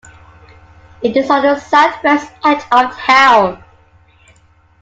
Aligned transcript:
It 1.03 1.15
is 1.15 1.29
on 1.29 1.43
the 1.43 1.59
southwest 1.59 2.31
edge 2.43 2.63
of 2.71 2.91
town. 2.95 3.63